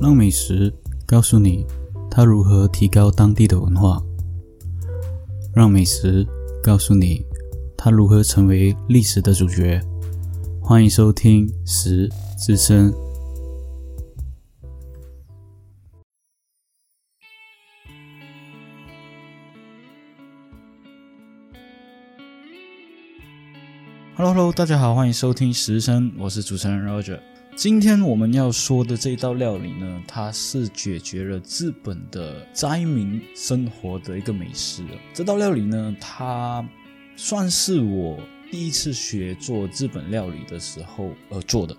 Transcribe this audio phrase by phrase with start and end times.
[0.00, 0.72] 让美食
[1.04, 1.66] 告诉你
[2.08, 4.00] 它如何提高当地的文化，
[5.52, 6.24] 让美食
[6.62, 7.26] 告诉你
[7.76, 9.80] 它如何成为历史的主角。
[10.62, 12.08] 欢迎收听《食
[12.38, 12.92] 之声》。
[24.14, 27.18] Hello Hello，大家好，欢迎收听《食之声》，我是主持人 Roger。
[27.58, 34.84] 今天我们要说的这一道料理呢，它是解决了日本的灾民生活的一个美食。
[35.12, 36.64] 这道料理呢，它
[37.16, 38.16] 算是我
[38.48, 41.76] 第一次学做日本料理的时候而做的。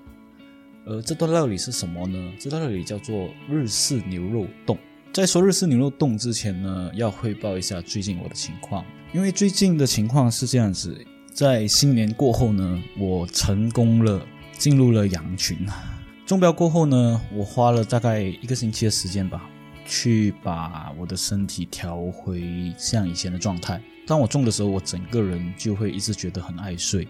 [0.86, 2.34] 呃，这道料理是什么呢？
[2.38, 4.78] 这道料理叫做日式牛肉冻。
[5.14, 10.94] 在说日式牛肉冻之前呢，要汇报一下最近我的情况，因为最近的情况是这样子。
[11.32, 15.58] 在新年过后呢，我成功了进入了羊群。
[16.26, 19.50] 中标过后呢，我花了大概一个星期的时间吧，
[19.86, 23.82] 去把我的身体调回像以前的状态。
[24.06, 27.08] 当我中的时候，我整个人就会一直觉得很爱睡，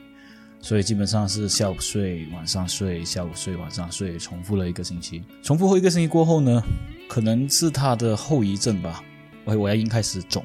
[0.62, 5.24] 所以基本上是下午睡，晚上睡，下午睡，晚上睡，重复了一个星期。
[5.42, 6.64] 重复后一个星期过后呢，
[7.08, 9.04] 可能是它的后遗症吧，
[9.46, 10.44] 我我要应开始肿。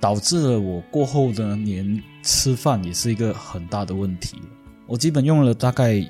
[0.00, 4.36] 导致了我过后呢，连吃饭也是一个很大的问题。
[4.84, 6.04] 我基本用了大概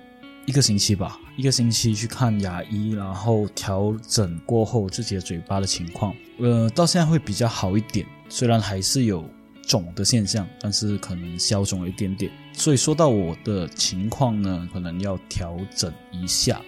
[0.47, 8.07] 一个星期吧，一个星期去看牙医，然后调整过后自己的嘴巴的情况，呃，到现在会比较好一点。
[8.29, 9.25] 虽然还是有
[9.67, 12.31] 肿的现象，但是可能消肿了一点点。
[12.53, 16.61] 所以说到我的情况呢，可能要调整一下，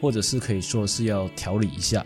[0.00, 2.04] 或者是可以说是要调理一下。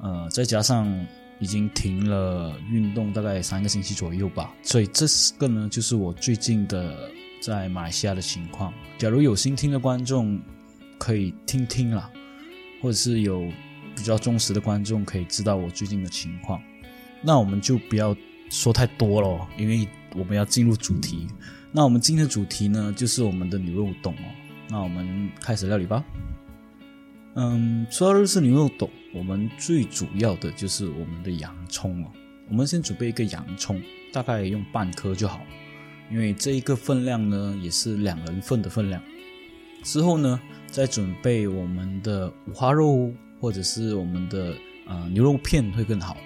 [0.00, 1.06] 呃，再加上。
[1.40, 5.04] 已经停了运动大概三个星期左右吧，所以这
[5.36, 7.10] 个呢就是我最近的
[7.44, 8.72] 在马来西亚的情况。
[8.96, 10.40] 假如有新听的观众
[10.96, 12.10] 可以听听啦，
[12.80, 13.52] 或者是有
[13.94, 16.62] 比较忠实的观众可以知道我最近的情况，
[17.20, 18.16] 那我们就不要
[18.48, 21.28] 说太多了，因为我们要进入主题。
[21.70, 24.24] 那我们今天的主题呢就是我们的牛肉冻哦，
[24.70, 26.02] 那我们开始料理吧。
[27.34, 32.10] 嗯，说到日式牛肉冻，我们最主要的就是我们的洋葱哦。
[32.48, 33.82] 我们先准备一个洋葱，
[34.12, 35.40] 大概用半颗就好，
[36.10, 39.02] 因为这一个分量呢也是两人份的分量。
[39.82, 44.54] 之后呢，再准备我们的五花肉或者是我们的
[44.86, 46.16] 呃牛肉片会更好，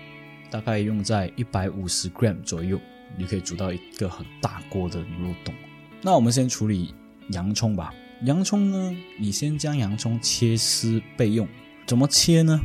[0.51, 2.81] 大概用在一百五十 gram 左右，
[3.17, 5.55] 你可以煮到一个很大锅的牛肉冻。
[6.01, 6.95] 那我们先处理
[7.31, 7.93] 洋葱吧。
[8.23, 11.47] 洋葱呢，你先将洋葱切丝备用。
[11.87, 12.61] 怎么切呢？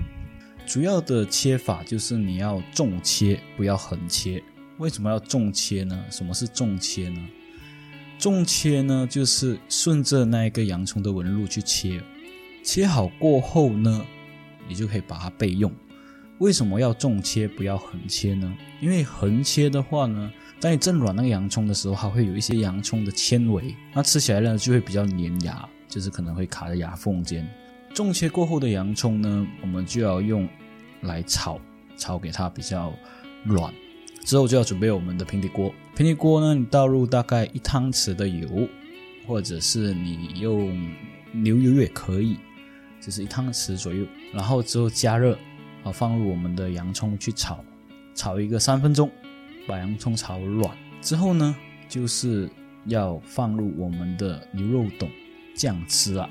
[0.66, 4.44] 主要的切法就是你要纵切，不要横切。
[4.84, 5.98] 为什么要纵切呢？
[6.12, 7.22] 什么是纵切呢？
[8.20, 12.04] 纵切呢，就是顺着那一个洋葱的纹路去切。
[12.66, 14.06] 切好过后呢，
[14.68, 15.72] 你就可以把它备用。
[16.40, 18.54] 为什么要纵切，不要横切呢？
[18.82, 20.30] 因为横切的话呢。
[20.60, 27.50] 当你蒸软那个洋葱的时候，它会有一些洋葱的纤维，那吃起来呢就会比较粘牙，就是可能会卡在牙缝间。
[27.94, 30.48] 重切过后的洋葱呢，我们就要用
[31.02, 31.58] 来炒，
[31.98, 32.94] 炒给它比较
[33.46, 33.74] 软。
[34.24, 38.68] 之后就要准备我们的平底锅，平底锅呢，你倒入大概一汤匙的油，
[39.28, 40.76] 或者是你用
[41.34, 42.38] 牛油也可以，
[43.02, 44.06] 就是一汤匙左右。
[44.34, 45.38] 然后之后加热，
[45.84, 47.64] 好放入我们的洋葱去炒，
[48.16, 49.12] 炒一个三分钟。
[49.68, 51.56] 把洋葱炒软之后呢，
[51.88, 52.50] 就是
[52.86, 55.10] 要放入我们的牛肉冻
[55.56, 56.30] 酱汁啊。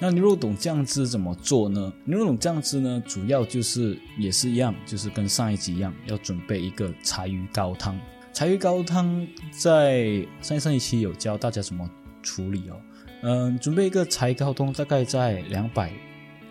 [0.00, 1.92] 那牛肉冻酱汁怎么做呢？
[2.04, 7.98] 牛肉冻酱汁呢，主要就是也是一样，就是跟上一集一样，要准备一个柴鱼高汤。
[8.32, 11.88] 柴鱼高汤在上上一期有教大家怎么
[12.22, 12.80] 处理哦。
[13.22, 15.92] 嗯，准备一个柴高汤，大概在两百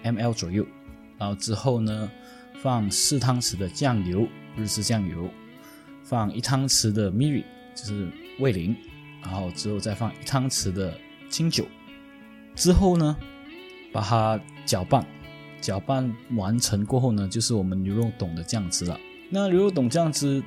[0.03, 0.65] mL 左右。
[1.17, 2.11] 然后之后呢，
[2.61, 4.27] 放四汤匙的酱油，
[4.57, 5.29] 日式酱油。
[6.03, 7.43] 放一汤匙的 miri，
[7.75, 8.07] 就是
[8.39, 8.73] 味淋，
[9.21, 10.97] 然后之后再放一汤匙的
[11.29, 11.65] 清酒，
[12.55, 13.17] 之后呢，
[13.91, 15.05] 把它搅拌，
[15.59, 18.99] 搅拌完成过后呢，就是我们牛肉冻的酱汁了。
[19.29, 20.43] 那牛肉冻酱汁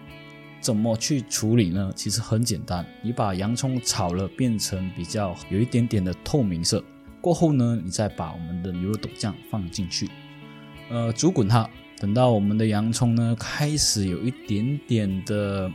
[0.60, 1.92] 怎么去处理呢？
[1.94, 6.84] 其实很简单，你把洋葱炒了变成比较有一点点的透明色，
[7.20, 10.08] 过后呢，你再把我们的牛肉冻酱放进去，
[10.90, 11.68] 呃，煮滚它。
[11.98, 15.70] 等到我们的洋葱呢开始有一点点的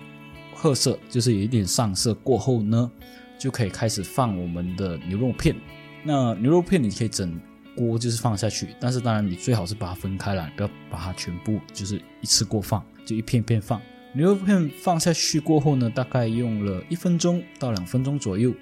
[0.55, 2.89] 褐色，就是有一点上色过后呢，
[3.37, 5.55] 就可以开始放我们的牛肉片。
[6.03, 7.39] 那牛肉片你可以整
[7.75, 13.81] 锅就是放下去，但是当然你最好是把它分开来，不要把它全部就是一次过放，就一片片放。
[14.13, 18.53] 牛肉片放下去过后呢，大概用了一分钟到两分钟左右，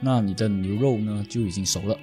[0.00, 1.96] 那你的牛肉呢就已经熟了。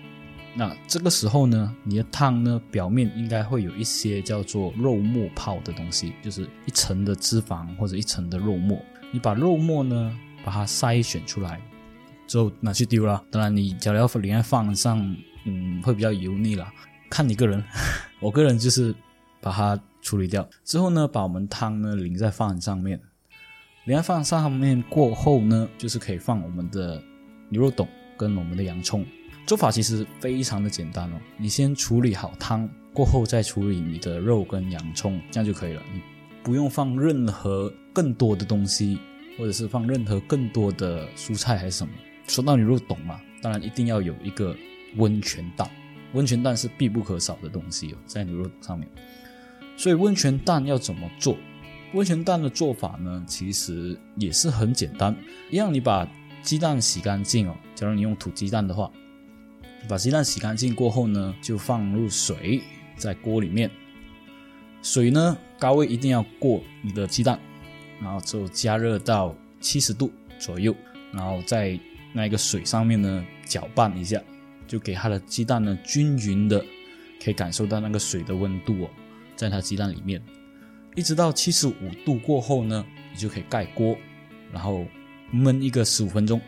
[0.57, 8.79] 那这个时候呢，你的汤呢表面应该会有一些叫做肉末泡的东西，就是一层的脂肪或者一层的肉末。
[9.11, 11.59] 你把肉末呢把它筛选出来
[12.27, 13.21] 之后拿去丢了。
[13.31, 15.15] 当然，你假如要淋在饭上，
[15.45, 16.71] 嗯，会比较油腻啦，
[17.09, 17.63] 看你个人。
[18.19, 18.93] 我个人就是
[19.41, 22.99] 把它处理掉之后呢，把我们汤呢淋在饭上面。
[23.85, 27.01] 淋在饭上面过后呢，就是可以放我们的
[27.49, 27.87] 牛肉董
[28.17, 29.05] 跟我们的洋葱。
[29.45, 35.81] 做法其实非常的简单哦，你先处理好汤，过后再处理你的肉跟洋葱，这样就可以了。
[35.93, 36.01] 你
[36.41, 38.97] 不用放任何更多的东西，
[39.37, 41.93] 或者是放任何更多的蔬菜还是什么。
[42.27, 44.55] 说到牛肉懂嘛，当然一定要有一个
[44.97, 45.69] 温泉蛋，
[46.13, 48.87] 温泉蛋是必不可少的东西哦，在牛肉上面。
[49.77, 51.37] 所以温泉蛋要怎么做？
[51.93, 55.15] 温泉蛋的做法呢，其实也是很简单，
[55.49, 56.07] 一样你把
[56.41, 57.55] 鸡蛋洗干净哦。
[57.73, 58.91] 假如你用土鸡蛋的话。
[59.87, 62.59] 把鸡蛋洗干净过后呢，就放入水
[62.97, 63.69] 在锅里面。
[64.81, 67.39] 水呢，高温一定要过你的鸡蛋，
[68.01, 70.75] 然后就加热到七十度左右，
[71.11, 71.79] 然后在
[72.13, 74.19] 那个水上面呢搅拌一下，
[74.67, 76.63] 就给它的鸡蛋呢均匀的
[77.23, 78.89] 可以感受到那个水的温度哦，
[79.35, 80.21] 在它鸡蛋里面，
[80.95, 81.73] 一直到七十五
[82.05, 83.97] 度过后呢，你就可以盖锅，
[84.51, 84.85] 然后
[85.33, 86.39] 焖一个十五分钟。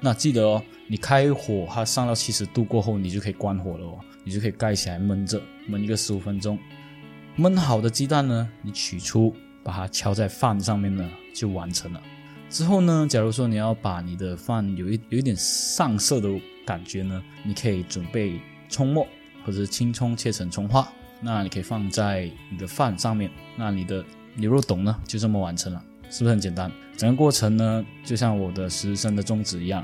[0.00, 6.58] 那记得哦，你开火，它上到七十度过后，你就可以关火了哦，你就可以盖起来焖着，焖一个十五分钟。
[7.38, 12.02] 焖好的鸡蛋呢，你取出，把它敲在饭上面呢，就完成了。
[12.50, 16.28] 之后呢，假如说你要把你的饭有一有一点上色的
[16.64, 19.06] 感觉呢，你可以准备葱末
[19.44, 20.86] 或者是青葱切成葱花，
[21.20, 24.04] 那你可以放在你的饭上面，那你的
[24.34, 25.82] 牛肉董呢，就这么完成了。
[26.10, 26.70] 是不是很简单？
[26.96, 29.82] 整个过程呢，就像我的实生的宗旨一样，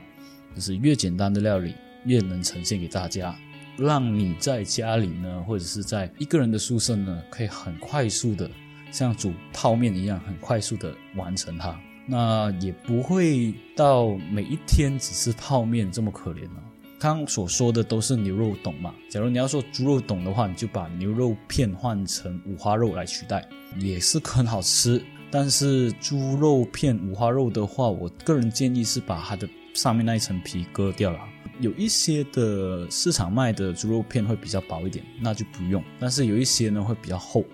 [0.54, 3.34] 就是越简单的料理越能呈现给大家，
[3.78, 8.50] 让你在家里呢，或者是在一个人的宿舍呢，可以很快速的
[8.90, 11.80] 像煮泡面一样，很快速的完成它。
[12.06, 16.62] 那也不会到每一天只吃泡面这么可怜了。
[16.98, 23.48] 刚所说的都是牛肉董嘛，假如你要说猪肉董的话，你就把牛肉片换成五花肉来取代，
[23.78, 25.00] 也是很好吃。
[25.30, 31.20] 但是猪肉片五花肉的话，我个人建议是把它的上面那一层皮割掉了。
[31.60, 35.82] 有一些的市场卖的猪肉片会比较薄一点，那就不用。
[36.00, 37.44] 但是有一些呢会比较厚，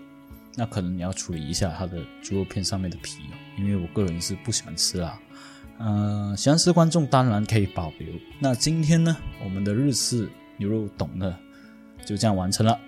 [0.56, 3.18] 那可能你要处理一下它的猪肉片上面的皮，
[3.58, 5.18] 因为我个人是不喜欢吃啦。
[5.78, 8.08] 嗯，喜欢吃观众当然可以保留。
[8.40, 11.36] 那今天呢，我们的日式牛肉董呢
[12.04, 12.78] 就这样完成了。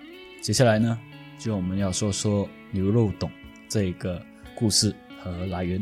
[0.41, 0.97] 接下来呢，
[1.37, 3.29] 就我们要说说牛肉董
[3.67, 4.21] 这个。
[4.59, 4.91] 故事
[5.21, 5.79] 和来源，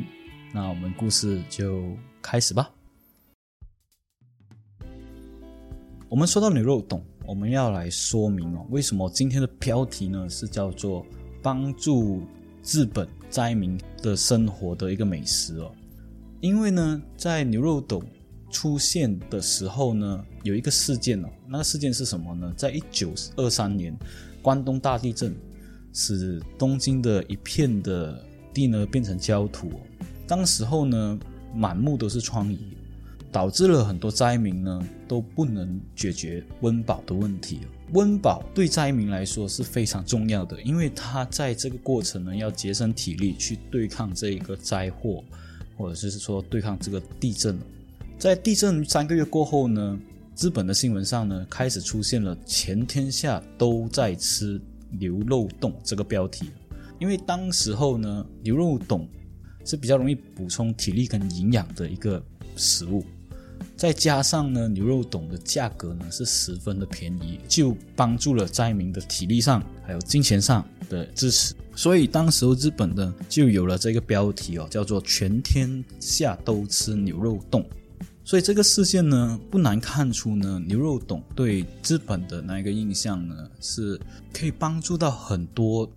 [0.51, 1.81] 那我们故事就
[2.21, 2.69] 开始吧。
[6.09, 11.05] 我们说到牛肉冻，我们要来说明哦，为什么今天的标题呢是叫做
[11.41, 12.27] 帮助
[12.65, 15.71] 日本灾民的生活的一个美食哦？
[16.41, 18.03] 因为呢，在牛肉冻
[18.51, 22.53] 出现的时候呢，有一个事件哦，那个事件是什么呢？
[22.55, 23.97] 在一九二三年，
[24.41, 25.35] 关东大地震
[25.93, 28.23] 使东京的一片的。
[28.55, 29.69] 地呢变成焦土，
[30.25, 31.19] 当时候呢
[31.53, 32.57] 满目都是疮痍，
[33.29, 37.59] 导致了很多灾民呢都不能解决温饱的问题。
[37.91, 45.21] 温饱对灾民来说是非常重要的，因为他在这个过程呢要节省体力去对抗这一个灾祸，
[45.75, 47.57] 或者就是说对抗这个地震。
[48.17, 49.99] 在地震三个月过后呢，
[50.37, 56.51] 日本的新闻上呢开始出现了“全天下都在吃牛肉冻”这个标题。
[56.97, 59.05] 因为当时候呢，牛肉冻
[59.65, 62.23] 是比较容易补充体力跟营养的一个
[62.55, 63.03] 食物，
[63.75, 71.53] 再加上呢，牛肉冻的价格呢是十分的便宜，就帮助了灾民的体力上还有金钱上的支持。
[71.75, 77.63] 所以当时候日本呢就有了这个标题哦，叫做“全天下都吃牛肉冻”。
[78.23, 83.99] 所以这个事件呢，不难看出呢，牛肉冻对日本的那一个印象呢，是
[84.33, 85.87] 可以帮助到很多。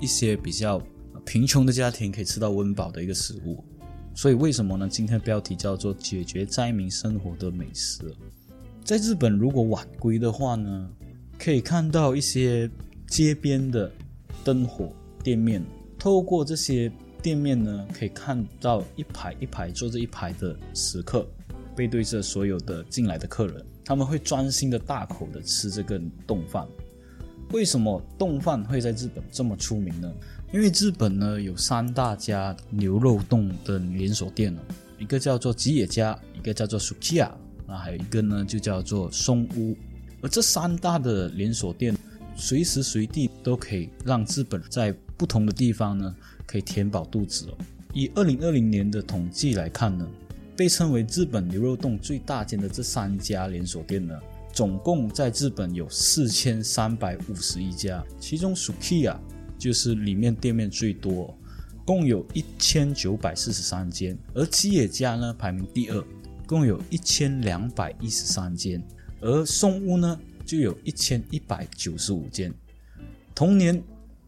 [0.00, 0.82] 一些比较
[1.24, 3.64] 贫穷的家庭可以吃到温饱的一个食物，
[4.12, 4.88] 所以为什么呢？
[4.88, 8.00] 今天标题叫做“解决灾民生活的美食”。
[8.84, 10.90] 在日本，如果晚归的话呢，
[11.38, 12.68] 可以看到一些
[13.06, 13.90] 街边的
[14.42, 14.92] 灯火
[15.24, 15.64] 店面，
[15.98, 21.26] 透过这些店面呢，可以看到一排一排坐着一排的食客，
[21.74, 26.68] 背对着所有的进来的客人，他们会专心的大口的吃这个冻饭。
[27.52, 30.12] 为什么冻饭会在日本这么出名呢？
[30.52, 34.60] 因为日本呢有三大家牛肉冻的连锁店哦，
[34.98, 37.30] 一个叫做吉野家，一个叫做 Sukiya，
[37.66, 39.74] 那还有一个呢就叫做松屋。
[40.20, 41.96] 而这三大的连锁店，
[42.36, 46.14] 随时随地都可以让日本在不同的地方呢，
[46.46, 47.58] 可以填饱肚子哦。
[47.92, 50.08] 以二零二零年的统计来看呢，
[50.56, 54.18] 被称为日本牛肉冻最大间的这三家连锁店呢，
[54.52, 59.16] 总共在日本有四千三百五十一家，其中 Sukiya
[59.56, 61.32] 就是里面店面最多，
[61.84, 66.04] 共有一千九百四十三间，而吉野家呢排名第二，
[66.46, 68.82] 共有一千两百一十三间，
[69.20, 72.52] 而松屋呢就有一千一百九十五间，
[73.34, 73.80] 同年。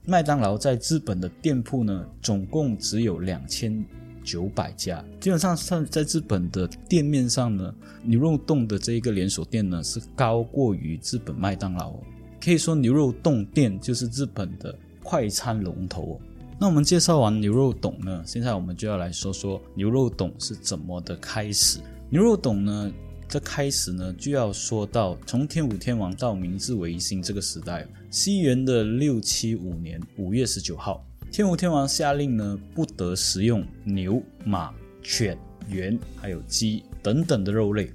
[0.09, 3.85] 麦当劳在日本的店铺呢，总共只有两千
[4.23, 5.05] 九百家。
[5.21, 11.93] 基本上，上在日本的店面上呢，牛肉冻的这一个连锁店呢，是高过于日本麦当劳。
[12.41, 14.73] 可以说，牛肉冻店就是日本的
[15.03, 16.21] 快餐龙头。
[16.57, 21.81] 那我们介绍完牛肉冻呢，现在我们就要来说说牛肉冻是怎么的开始。
[22.09, 22.93] 牛肉冻呢？
[23.29, 27.85] 这开始呢，就要说到从天武天王到明治维新这个时代。
[28.09, 35.37] 西元的六七五年五月十九号，天武天王下令呢，不得食用牛、马、犬、
[35.69, 37.93] 猿还有鸡等等的肉类。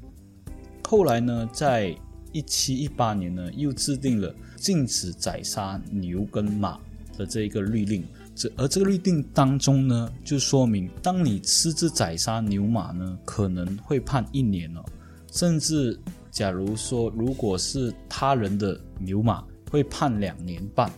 [0.84, 1.96] 后来呢，在
[2.34, 6.78] 一七一八年呢，又制定了禁止宰杀牛跟马
[7.18, 8.04] 的这一个律令。
[8.36, 14.84] 这而这个律定当中呢，就说明当你私自宰杀牛马呢，可能会判一年哦。
[15.32, 15.98] 甚至，
[16.30, 20.92] 假如说，如果是他人的牛马，会判两年半。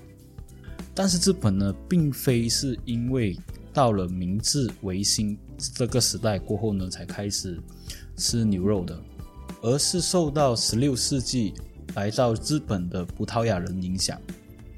[0.96, 3.38] 但是日本呢，并非是因为
[3.72, 7.60] 到了明治维新这个时代过后呢，才开始
[8.18, 9.00] 吃牛肉的，
[9.62, 11.54] 而是受到十六世纪
[11.94, 14.20] 来到日本的葡萄牙人影响，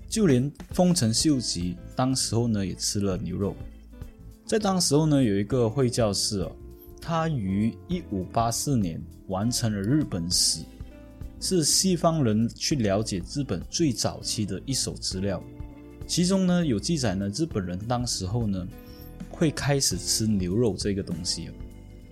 [0.09, 3.55] 就连丰臣秀吉当时候呢，也吃了牛肉。
[4.45, 6.51] 在当时候呢，有一个会教士哦。
[7.07, 10.61] 他于一五八四年完成了日本史，
[11.39, 15.39] 是西方人去了解日本最早期的一手资料。
[16.07, 18.67] 其中呢有记载呢，日本人当时候呢
[19.29, 21.51] 会开始吃牛肉这个东西，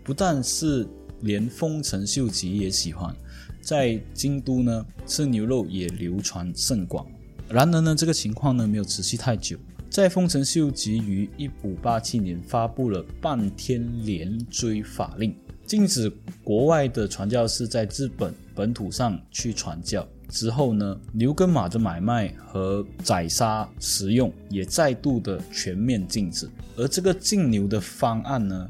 [0.03, 0.85] 不但是
[1.21, 3.15] 连丰臣秀吉也喜欢，
[3.61, 7.03] 在京都呢吃牛肉也流传甚广。
[7.49, 9.57] 然而呢，这个情况呢没有持续太久。
[9.93, 15.35] 在丰臣秀吉于一五八七年发布了半天连追法令，
[15.67, 16.11] 禁止
[16.43, 20.03] 国外的传教士在日本本土上去传教。
[20.29, 26.49] 之后呢，牛跟马的买卖和宰杀食用也再度的全面禁止。
[26.75, 28.67] 而这个禁牛的方案呢，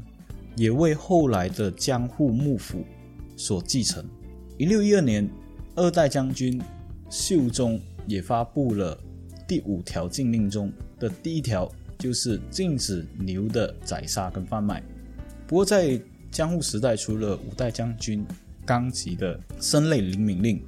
[0.56, 2.84] 也为后来的江户幕府
[3.34, 4.04] 所继承。
[4.58, 5.26] 一六一二年，
[5.74, 6.60] 二代将军
[7.08, 8.94] 秀忠也发布了
[9.46, 10.72] 第五条禁令中。
[10.98, 14.82] 的第一条就是禁止牛的宰杀跟贩卖。
[15.46, 18.24] 不过在江户时代，除了五代将军
[18.64, 20.62] 纲吉的生类灵敏令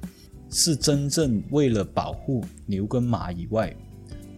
[0.51, 3.75] 是真正为了保护牛跟马以外，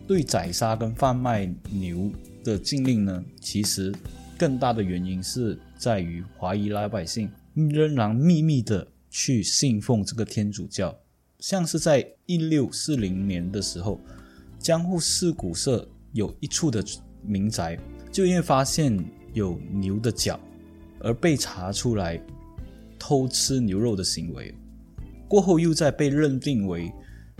[0.07, 2.09] 对宰杀跟贩卖牛
[2.43, 3.93] 的禁令呢，其实
[4.37, 10.95] 更大的原因是在于华裔老百姓仍然秘密的去信奉这个天主教。
[11.39, 13.99] 像是在一六四零年的时候。
[14.59, 16.83] 江户市古社有一处的
[17.23, 17.79] 民宅，
[18.11, 18.93] 就因为发现
[19.33, 20.37] 有牛的脚，
[20.99, 22.21] 而被查出来
[22.99, 24.53] 偷吃牛肉的行为。
[25.29, 26.91] 过后又在被认定为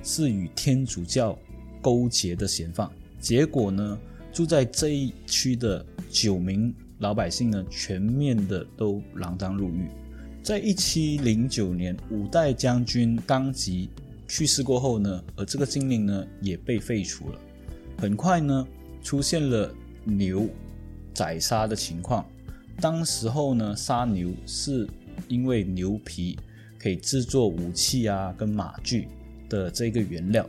[0.02, 1.38] 是与天主教
[1.82, 2.90] 勾结的嫌犯。
[3.20, 4.00] 结果呢，
[4.32, 9.90] 住在这一区的九名老百姓呢，全面的都锒铛入狱。
[10.42, 13.90] 在一七零九年，五代将军纲吉。
[14.30, 17.40] 去世过后呢，而这个禁令呢也被废除了。
[17.98, 18.66] 很快呢，
[19.02, 19.70] 出现了
[20.06, 20.48] 牛
[21.14, 22.24] 宰杀的情况。
[22.80, 24.88] 当时候呢，杀牛是
[25.28, 26.38] 因为牛皮
[26.78, 29.08] 可以制作武器啊，跟马具
[29.50, 30.48] 的这个原料，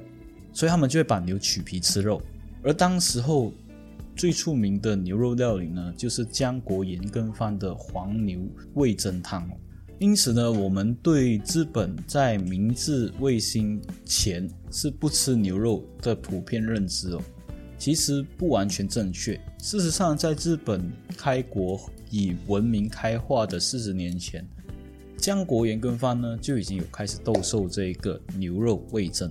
[0.52, 2.20] 所以他们就会把牛取皮吃肉。
[2.62, 3.50] 而当时候
[4.14, 8.38] 最出名的牛肉料理呢，就是江国盐羹饭的黄牛
[8.74, 9.50] 味噌汤。
[10.00, 17.22] 因此呢，我们对日本在明治维新前是不吃牛肉的普遍认知哦，
[17.76, 19.38] 其实不完全正确。
[19.58, 21.78] 事实上，在日本开国
[22.08, 24.42] 以文明开化的四十年前，
[25.18, 29.30] 江国盐羹饭呢就已经有开始兜售这个牛肉味噌。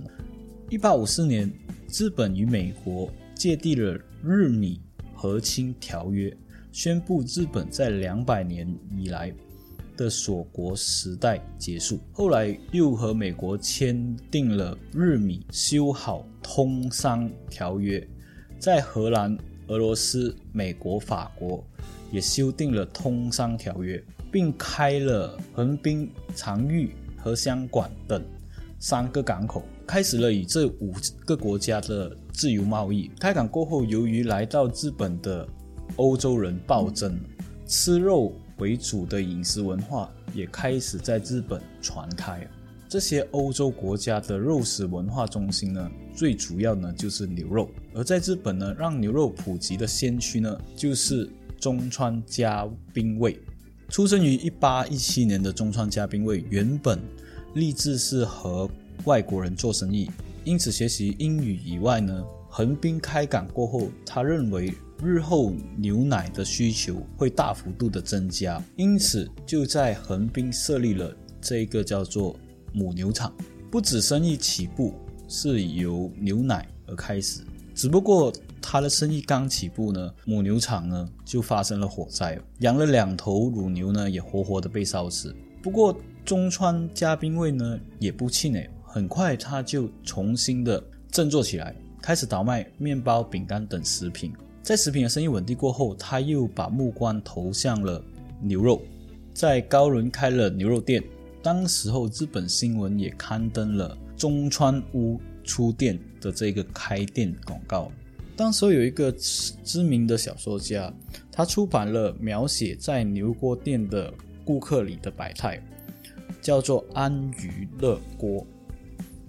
[0.68, 1.52] 一八五四年，
[1.92, 4.80] 日本与美国界定了日米
[5.16, 6.32] 和亲条约，
[6.70, 9.34] 宣布日本在两百年以来。
[10.00, 18.02] 的锁国时代结束，后来又和美国签订了日米修好通商条约，
[18.58, 21.62] 在荷兰、俄罗斯、美国、法国
[22.10, 24.02] 也修订了通商条约，
[24.32, 28.24] 并开了横滨、长玉和香馆等
[28.78, 30.94] 三个港口，开始了与这五
[31.26, 33.10] 个国家的自由贸易。
[33.20, 35.46] 开港过后，由于来到日本的
[35.96, 37.20] 欧洲人暴增，
[37.66, 42.46] 吃肉为主的饮食文化也开始在日本传开。
[42.88, 47.70] 这些欧洲国家的肉食文化中心呢，最主要呢就是牛肉。
[47.94, 53.38] 而在日本呢，让牛肉普及的先驱呢，就是中川家兵卫。
[53.88, 57.00] 出生于一八一七年的中川家兵卫，原本
[57.54, 58.68] 立志是和
[59.04, 60.10] 外国人做生意，
[60.44, 72.36] 因此学习英语以外呢，横滨开港过后，他认为日后牛奶的需求会大幅度的增加，因此就在横滨设立了这个叫做。
[72.72, 73.34] 母牛场
[73.68, 74.94] 不止生意起步
[75.26, 77.40] 是由牛奶而开始，
[77.74, 85.34] 只不过他的生意刚起步呢，母牛场呢就发生了火灾，养了两头乳牛呢也活活的被烧死。
[85.60, 90.80] 不过中川嘉宾卫呢也不气馁，很快他就重新的
[91.10, 94.32] 振作起来，开始倒卖面包、饼干等食品。
[94.62, 98.02] 在食品的生意稳定过后，他又把目光投向了
[98.40, 98.82] 牛肉，
[99.32, 101.02] 在高伦开了牛肉店。
[101.42, 107.90] 当时候，日本新闻也刊登了中川屋出店的这个开店广告。
[108.36, 110.92] 当时候有一个知名的小说家，
[111.32, 114.12] 他出版了描写在牛锅店的
[114.44, 115.62] 顾客里的百态，
[116.42, 118.40] 叫做《安于乐锅》，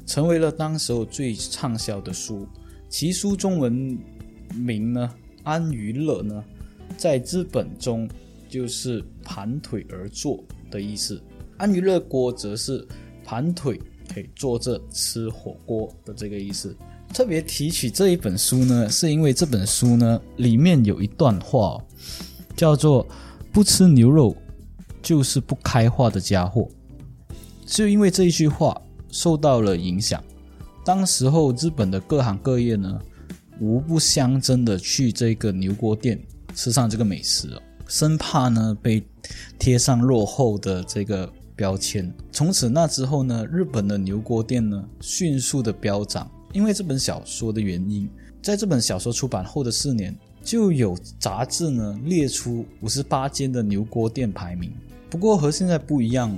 [0.05, 2.45] 成为了当时候最畅销的书。
[2.89, 3.97] 其书中文
[4.53, 5.09] 名呢，
[5.43, 6.43] 《安于乐》呢，
[6.97, 8.09] 在日本中
[8.49, 11.21] 就是盘腿而坐的意思。
[11.57, 12.85] 安娱乐锅则是
[13.23, 13.79] 盘腿
[14.13, 16.75] 可以坐着吃火锅的这个意思。
[17.13, 21.77] 特别提起这一本书呢，是因为这本书呢里面有一段话，
[22.55, 23.05] 叫做
[23.51, 24.35] “不吃牛肉
[25.01, 26.67] 就是不开化的家伙”。
[27.65, 30.23] 就因为这一句话受到了影响，
[30.83, 32.99] 当时候日本的各行各业呢，
[33.61, 36.21] 无不相争的去这个牛锅店
[36.53, 39.01] 吃上这个美食哦，生怕呢被
[39.57, 41.31] 贴上落后的这个。
[41.53, 42.11] 标签。
[42.31, 46.27] 从此那之后呢，日本的牛锅店呢迅速的飙涨。
[46.53, 48.09] 因为这本小说的原因，
[48.41, 54.73] 在这本小说出版后的四年，就有杂志呢列出五十八间的牛锅店排名。
[55.07, 56.35] 不过和现在不一样，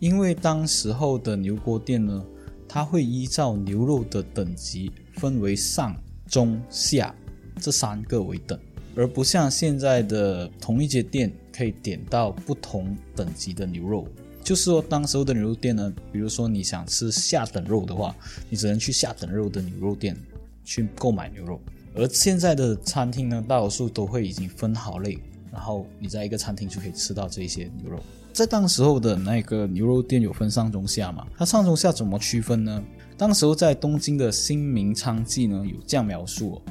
[0.00, 2.22] 因为当时候的牛锅店呢，
[2.68, 5.96] 它会依照牛肉的等级分为上、
[6.28, 7.14] 中、下
[7.60, 8.58] 这三个为等，
[8.94, 14.06] 而不像现在的同一间店可以点到不同等级的牛肉。
[14.44, 18.14] 就是说，当时候的牛肉店呢，比如说你想吃下等肉的话，
[18.48, 20.16] 你只能去下等肉的牛肉店
[20.64, 21.60] 去购买牛肉。
[21.94, 25.18] 而现在的餐厅呢，大多数都会已经分好类，
[25.52, 27.98] 然后你在一个餐厅就可以吃到这些牛肉。
[28.32, 31.26] 在当时候的那个牛肉店有分上中下嘛？
[31.36, 32.82] 它上中下怎么区分呢？
[33.18, 36.62] 当时候在东京的新名昌记呢有这样描述：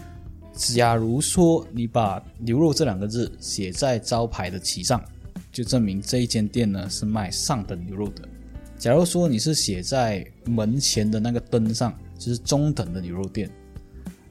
[0.53, 5.03] 假如说你把牛肉这两个字写在招牌的旗上。
[5.49, 8.27] 就证明这一间店呢是卖上等牛肉的。
[8.77, 13.49] 假如说你是写在门前的那个灯上，就是中等的牛肉店；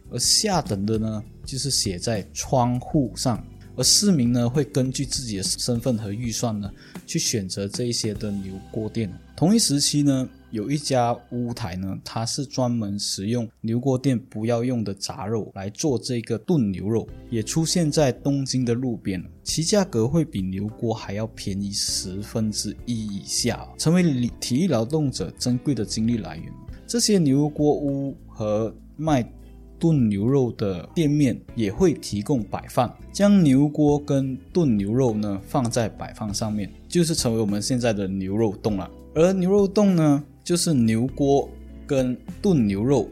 [0.09, 3.45] 而下等的呢，就是写在窗户上。
[3.75, 6.71] 而市民呢会根据自己的身份和预算呢
[7.07, 9.13] 去选择这一些的牛锅店。
[9.35, 10.29] 同一时期呢。
[10.57, 24.03] 有一家屋台呢，它是专门使用牛锅店不要用的杂肉来做这个炖牛肉，也出现在东京的路边，其价格会比牛锅还要便宜十分之一以下，成为
[24.41, 26.51] 体力劳动者珍贵的精力来源。
[26.87, 29.31] 这些牛锅屋和卖
[29.79, 38.91] 炖牛肉的店面也会提供摆放，将牛锅跟炖牛肉呢放在摆放上面，就是成为我们现在的牛肉洞了。
[39.15, 40.25] 而牛肉洞呢？
[40.47, 41.49] 就是牛锅
[41.89, 43.09] 跟炖牛肉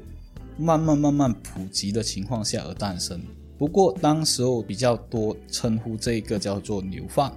[0.56, 3.20] 慢慢慢慢普及的情况下而诞生。
[3.58, 7.32] 不过当时候比较多称呼这个叫做牛饭，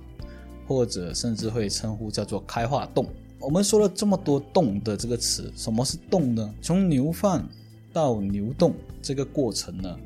[0.67, 3.07] 或者甚至会称呼叫做开化洞。
[3.39, 6.53] 我们说了这么多“洞”的这个词，什么是洞呢？
[6.61, 7.43] 从牛饭
[7.91, 9.97] 到牛洞这个过程呢，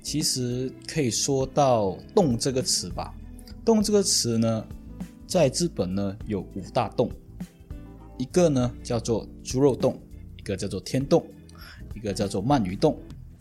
[0.00, 3.12] 其实可以说到“洞”这个词吧。
[3.64, 4.64] “洞”这个词呢，
[5.26, 7.10] 在日本呢有五大洞。
[8.18, 10.00] 一个呢叫做猪肉洞，
[10.36, 11.24] 一个叫做天洞，
[11.94, 12.98] 一个叫做鳗鱼洞，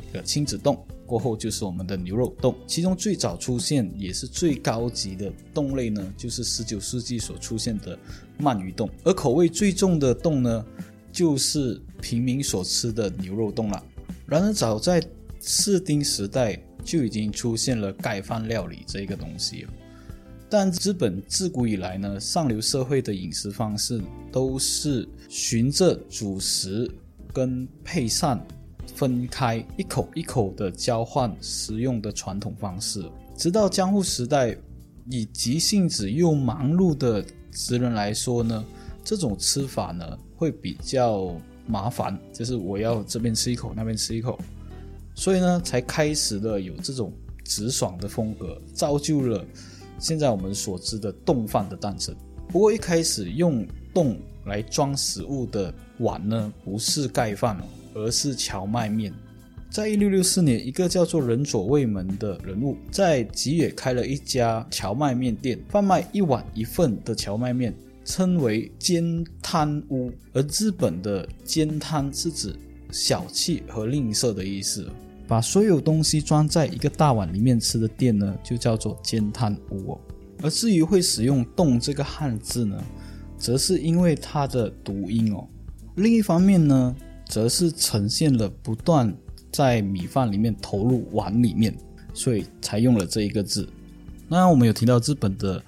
[0.10, 0.86] 一个亲子洞。
[1.06, 2.54] 过后就是我们的牛肉洞。
[2.68, 7.98] 其中最早出现也是最高级的洞类呢，就是十九世纪所出现的
[8.40, 8.90] 鳗鱼洞。
[9.06, 10.66] 而口味最重的洞呢，
[11.12, 13.82] 就是平民所吃的牛肉洞了。
[14.26, 15.02] 然而早在
[15.40, 19.70] 士丁时代就已经出现了盖饭料理这个东西了。
[20.50, 26.90] 但日本自古以来呢，上流社会的饮食方式都是循着主食
[27.34, 28.42] 跟配膳
[28.96, 33.04] 分开，一口一口的交换食用的传统方式。
[33.36, 34.58] 直到江户时代，
[35.12, 38.64] 以急性子又忙碌的职人来说呢，
[39.04, 41.36] 这种吃法呢会比较
[41.68, 44.40] 麻烦，就是我要这边吃一口，那边吃一口，
[45.14, 47.12] 所以呢才开始了有这种
[47.44, 49.46] 直爽的风格，造就了。
[50.00, 52.16] 现在我们所知的冻饭的诞生，
[52.50, 57.64] 不过一开始用冻来装食物的碗呢，不是盖饭哦，
[57.96, 59.14] 而是荞麦面。
[59.70, 70.10] 在一六六四年，一个叫做仁佐卫门的人物在吉野开了一家荞麦面店，贩卖一碗一份的荞麦面，称为煎摊屋。
[70.32, 72.56] 而日本的煎摊是指
[72.92, 74.90] 小气和吝啬的意思。
[75.28, 79.98] 把所有东西装在一个大碗里面吃的店呢，就叫做煎摊屋。
[80.42, 82.82] 而至于会使用“冻”这个汉字呢，
[83.38, 85.46] 则是因为它的读音哦。
[85.96, 86.96] 另一方面呢，
[87.28, 89.14] 则是呈现了不断
[89.52, 91.76] 在米饭里面投入碗里面，
[92.14, 93.68] 所以才用了这一个字。
[94.30, 95.62] 那我们有提到日本的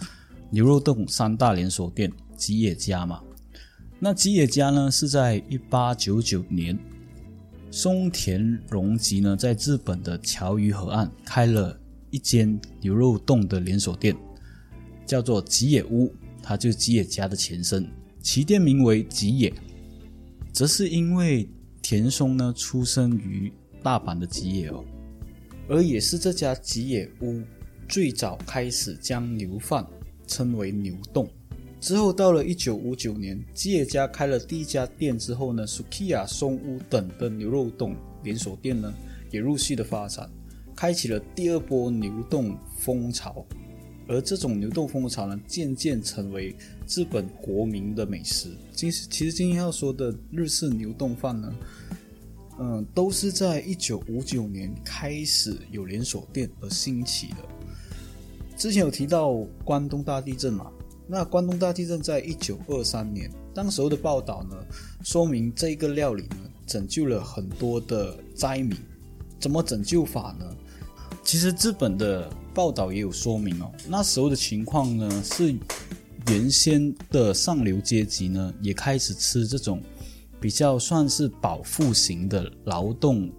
[0.51, 3.19] 牛肉冻三大连锁店吉野家嘛？
[3.99, 6.77] 那吉野家呢，是在一八九九年。
[7.71, 11.79] 松田荣吉呢，在日本的桥鱼河岸开了
[12.10, 14.15] 一间牛肉冻的连锁店，
[15.05, 17.88] 叫做吉野屋，它就是吉野家的前身。
[18.21, 19.53] 其店名为吉野，
[20.51, 21.47] 则是因为
[21.82, 23.53] 田松呢出生于
[23.84, 24.84] 大阪的吉野哦，
[25.69, 27.41] 而也是这家吉野屋
[27.88, 29.86] 最早开始将牛饭
[30.27, 31.29] 称为牛冻。
[31.79, 38.93] 之后到了一九五九年，吉野家开了第一家店之后呢，Sukiya 松屋等的牛肉冻连锁店呢
[39.31, 40.29] 也陆续的发展，
[40.75, 43.45] 开启了第二波牛冻风潮。
[44.09, 46.55] 而这种牛冻风潮呢，渐渐成为
[46.87, 48.49] 日本国民的美食。
[48.73, 51.55] 今其实今天要说的日式牛冻饭呢，
[52.59, 57.35] 嗯，都是在一九五九年开始有连锁店而兴起的。
[58.57, 60.69] 之前有提到关东大地震嘛？
[61.11, 64.55] 那关东大地震在一九二三年，当时候的报道呢，
[65.03, 68.77] 说明这个料理呢拯救了很多的灾民。
[69.39, 70.45] 怎么拯救法呢？
[71.23, 73.71] 其实日本的报道也有说明哦。
[73.87, 75.55] 那时候的情况呢，是
[76.27, 79.81] 原先的上流阶级呢也开始吃这种
[80.39, 83.31] 比较算是饱腹型的劳动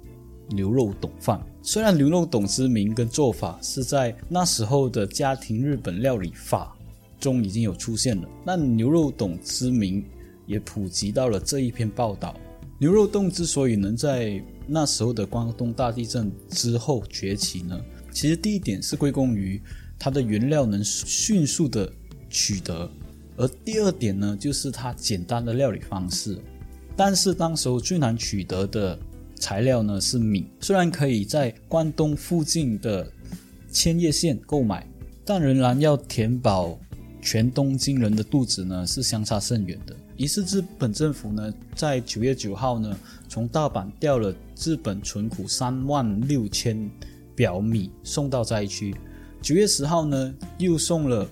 [0.48, 1.40] 牛肉冻饭。
[1.62, 6.76] 虽然牛肉冻之名跟做法是在那时候的家庭日本料理法。
[7.20, 10.04] 中已经有出现了，那牛肉冻之名
[10.46, 12.34] 也普及到了这一篇报道。
[12.78, 17.78] 牛肉冻之所以能在那时候的关东大地震之后崛起呢，
[18.10, 19.60] 其实第一点是归功于
[19.98, 21.92] 它的原料能迅速的
[22.30, 22.90] 取得，
[23.36, 26.38] 而第二点呢，就是它简单的料理方式。
[26.96, 28.98] 但是当时候最难取得的
[29.36, 33.10] 材料呢是米，虽然可以在关东附近的
[33.70, 34.86] 千叶县购买，
[35.24, 36.78] 但仍然要填饱。
[37.20, 39.94] 全东京人的肚子呢是相差甚远的。
[40.16, 42.96] 于是日本政府呢在九月九号呢
[43.28, 46.90] 从大阪调了日本存库三万六千
[47.34, 48.94] 表米送到灾区。
[49.40, 51.26] 九月十号呢又送了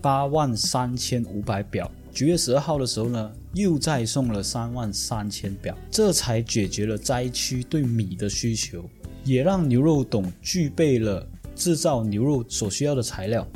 [0.00, 1.90] 八万三千五百表。
[2.10, 8.88] 九月十二号的时候呢又再送了三万三千表，这才解决了灾区对米的需求，
[9.24, 13.46] 也让牛肉董具备了制造牛肉所需要的材料。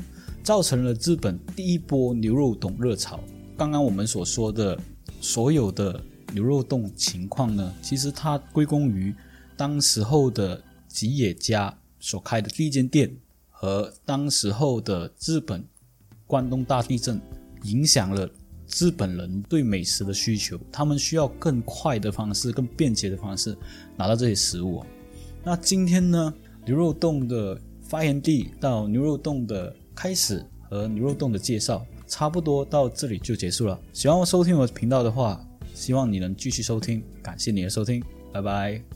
[0.46, 3.18] 造成了日本第一波牛肉冻热潮。
[3.56, 4.78] 刚刚我们所说的
[5.20, 6.00] 所有的
[6.32, 9.12] 牛肉冻情况呢，其实它归功于
[9.56, 13.12] 当时候的吉野家所开的第一间店，
[13.50, 15.64] 和当时候的日本
[16.28, 17.20] 关东大地震
[17.64, 18.30] 影响了
[18.78, 20.56] 日本人对美食的需求。
[20.70, 23.58] 他们需要更快的方式、更便捷的方式
[23.96, 24.84] 拿到这些食物。
[25.42, 26.32] 那今天呢，
[26.64, 29.74] 牛肉冻的发源地到牛肉冻的。
[29.96, 33.80] 开始和牛肉冻的介绍差不多到这里就结束了。
[33.92, 37.02] 喜欢我收听我的频道的话，希望你能继续收听。
[37.22, 38.00] 感谢你的收听，
[38.32, 38.95] 拜拜。